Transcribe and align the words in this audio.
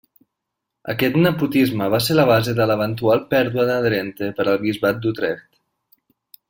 Aquest 0.93 1.19
nepotisme 1.25 1.89
va 1.95 1.99
ser 2.05 2.17
la 2.21 2.25
base 2.31 2.57
de 2.61 2.67
l'eventual 2.71 3.23
pèrdua 3.35 3.67
de 3.73 3.79
Drenthe 3.89 4.33
per 4.41 4.47
al 4.49 4.61
Bisbat 4.67 5.05
d'Utrecht. 5.05 5.51